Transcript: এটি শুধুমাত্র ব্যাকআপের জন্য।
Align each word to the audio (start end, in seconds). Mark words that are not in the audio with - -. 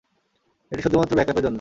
এটি 0.71 0.81
শুধুমাত্র 0.81 1.13
ব্যাকআপের 1.15 1.43
জন্য। 1.43 1.49